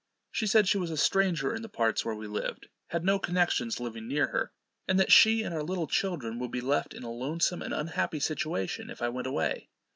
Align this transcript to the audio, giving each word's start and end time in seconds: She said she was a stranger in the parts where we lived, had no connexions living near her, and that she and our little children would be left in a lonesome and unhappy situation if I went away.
She 0.31 0.47
said 0.47 0.67
she 0.67 0.79
was 0.79 0.89
a 0.89 0.97
stranger 0.97 1.53
in 1.53 1.61
the 1.61 1.69
parts 1.69 2.03
where 2.03 2.15
we 2.15 2.25
lived, 2.25 2.69
had 2.87 3.05
no 3.05 3.19
connexions 3.19 3.79
living 3.79 4.07
near 4.07 4.29
her, 4.29 4.51
and 4.87 4.99
that 4.99 5.11
she 5.11 5.43
and 5.43 5.53
our 5.53 5.61
little 5.61 5.85
children 5.85 6.39
would 6.39 6.49
be 6.49 6.59
left 6.59 6.95
in 6.95 7.03
a 7.03 7.11
lonesome 7.11 7.61
and 7.61 7.71
unhappy 7.71 8.19
situation 8.19 8.89
if 8.89 9.03
I 9.03 9.09
went 9.09 9.27
away. 9.27 9.69